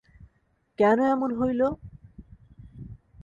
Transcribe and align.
কেন 0.79 0.97
এমন 1.13 1.29
হইল! 1.39 1.61